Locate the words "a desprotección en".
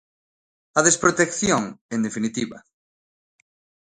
0.79-1.99